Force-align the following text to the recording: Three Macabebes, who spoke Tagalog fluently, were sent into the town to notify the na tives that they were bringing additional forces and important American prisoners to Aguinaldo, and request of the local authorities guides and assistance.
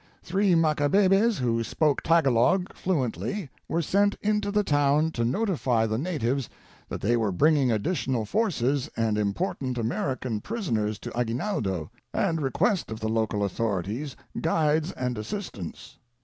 Three 0.23 0.55
Macabebes, 0.55 1.37
who 1.37 1.63
spoke 1.63 2.01
Tagalog 2.01 2.73
fluently, 2.73 3.51
were 3.67 3.83
sent 3.83 4.15
into 4.23 4.49
the 4.49 4.63
town 4.63 5.11
to 5.11 5.23
notify 5.23 5.85
the 5.85 5.99
na 5.99 6.17
tives 6.17 6.49
that 6.89 7.01
they 7.01 7.15
were 7.15 7.31
bringing 7.31 7.71
additional 7.71 8.25
forces 8.25 8.89
and 8.97 9.15
important 9.15 9.77
American 9.77 10.41
prisoners 10.41 10.97
to 10.97 11.15
Aguinaldo, 11.15 11.91
and 12.15 12.41
request 12.41 12.89
of 12.89 12.99
the 12.99 13.09
local 13.09 13.43
authorities 13.43 14.15
guides 14.41 14.91
and 14.93 15.19
assistance. 15.19 15.99